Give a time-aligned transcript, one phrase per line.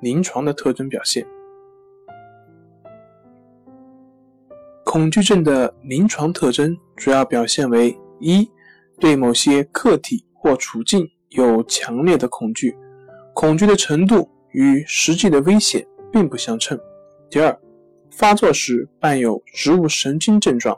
[0.00, 1.26] 临床的特征表现？
[4.84, 8.50] 恐惧症的临床特征主要表现为：一、
[8.98, 12.76] 对某些客体或处境有强烈的恐惧，
[13.34, 16.78] 恐惧的程度与实际的危险并不相称；
[17.30, 17.58] 第二，
[18.10, 20.76] 发作时伴有植物神经症状，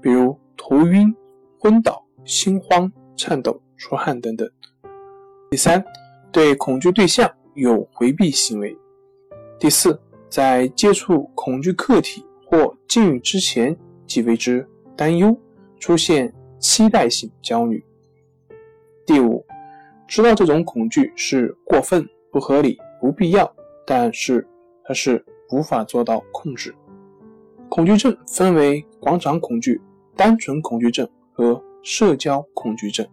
[0.00, 1.14] 比如头晕、
[1.58, 3.62] 昏倒、心慌、颤抖。
[3.78, 4.50] 出汗等等。
[5.50, 5.84] 第三，
[6.32, 8.76] 对恐惧对象有回避行为。
[9.58, 13.74] 第四，在接触恐惧客体或境遇之前
[14.06, 15.34] 即为之担忧，
[15.80, 17.82] 出现期待性焦虑。
[19.06, 19.44] 第五，
[20.06, 23.50] 知道这种恐惧是过分、不合理、不必要，
[23.86, 24.46] 但是
[24.84, 26.74] 它是无法做到控制。
[27.70, 29.80] 恐惧症分为广场恐惧、
[30.14, 33.06] 单纯恐惧症和社交恐惧症。